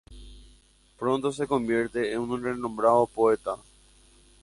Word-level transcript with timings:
Pronto 0.97 1.31
se 1.31 1.45
convierte 1.45 2.11
en 2.11 2.21
un 2.21 2.41
renombrado 2.43 3.05
poeta. 3.05 3.55